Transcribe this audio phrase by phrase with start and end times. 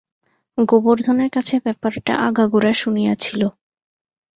[0.57, 3.41] গোবর্ধনের কাছে ব্যাপারটা আগাগোড়া শুনিয়াছিল।